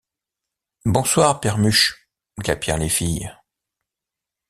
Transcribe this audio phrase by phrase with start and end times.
[0.85, 2.09] Bonsoir, pèremuche!
[2.39, 3.31] glapirent les filles.